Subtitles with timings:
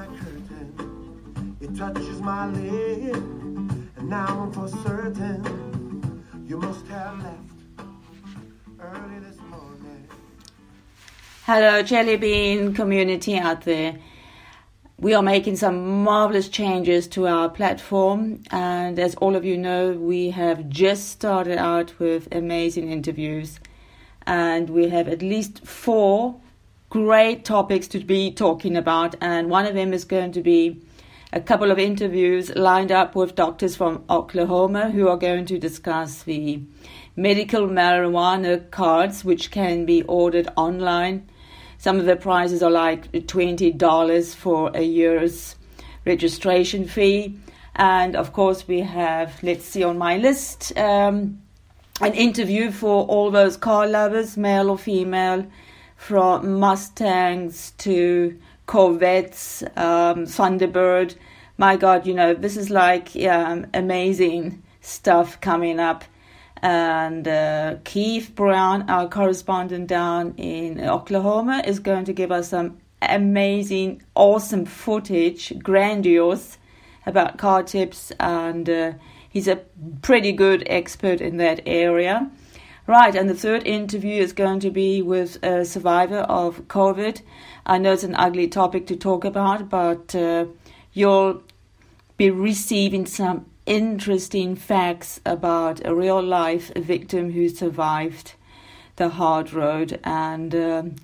[0.00, 7.86] my curtain, it touches my lid, and now I'm for certain you must have left
[8.80, 10.08] early this morning.
[11.44, 13.98] Hello, Jelly Bean community out there.
[14.98, 19.92] We are making some marvelous changes to our platform, and as all of you know,
[19.92, 23.60] we have just started out with amazing interviews,
[24.26, 26.40] and we have at least four
[26.90, 30.82] great topics to be talking about, and one of them is going to be
[31.32, 36.24] a couple of interviews lined up with doctors from Oklahoma who are going to discuss
[36.24, 36.60] the
[37.16, 41.30] medical marijuana cards which can be ordered online
[41.80, 45.56] some of the prices are like $20 for a year's
[46.04, 47.38] registration fee.
[47.74, 51.40] And of course, we have, let's see on my list, um,
[52.02, 55.46] an interview for all those car lovers, male or female,
[56.00, 61.14] from Mustangs to Corvettes, um, Thunderbird.
[61.58, 66.04] My God, you know, this is like um, amazing stuff coming up
[66.62, 72.78] and uh, Keith Brown, our correspondent down in Oklahoma, is going to give us some
[73.02, 76.56] amazing, awesome footage, grandiose
[77.04, 78.92] about car tips, and uh,
[79.28, 79.56] he's a
[80.00, 82.30] pretty good expert in that area.
[82.86, 87.20] Right, and the third interview is going to be with a survivor of COVID.
[87.66, 90.46] I know it's an ugly topic to talk about, but uh,
[90.92, 91.42] you'll
[92.16, 98.34] be receiving some interesting facts about a real life victim who survived
[98.96, 100.00] the hard road.
[100.02, 100.96] And um,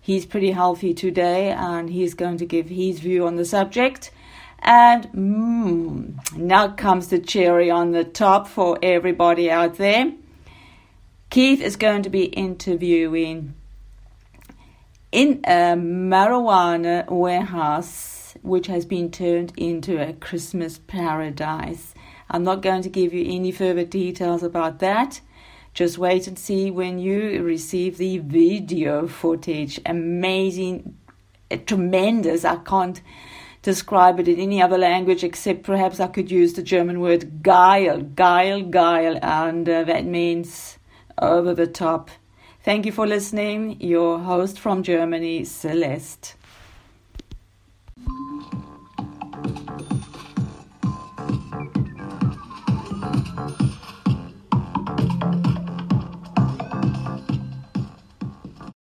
[0.00, 4.12] he's pretty healthy today and he's going to give his view on the subject.
[4.60, 10.12] And mm, now comes the cherry on the top for everybody out there
[11.32, 13.54] keith is going to be interviewing
[15.10, 21.94] in a marijuana warehouse which has been turned into a christmas paradise
[22.32, 25.20] I'm not going to give you any further details about that.
[25.74, 29.78] Just wait and see when you receive the video footage.
[29.84, 30.96] Amazing,
[31.50, 32.46] eh, tremendous.
[32.46, 33.02] I can't
[33.60, 38.02] describe it in any other language except perhaps I could use the German word geil,
[38.14, 40.78] geil, geil, and uh, that means
[41.22, 42.10] over the top.
[42.64, 43.80] Thank you for listening.
[43.80, 46.34] Your host from Germany, Celeste.